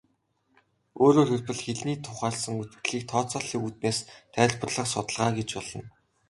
[1.03, 3.99] Өөрөөр хэлбэл, хэлний тухайлсан үзэгдлийг тооцооллын үүднээс
[4.33, 5.85] тайлбарлах судалгаа гэж болно.